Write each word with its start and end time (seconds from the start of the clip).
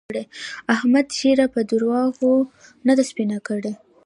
احمد 0.73 1.05
ږيره 1.17 1.45
په 1.53 1.61
درواغو 1.71 2.33
نه 2.87 2.93
ده 2.97 3.03
سپينه 3.09 3.37
کړې. 3.47 3.71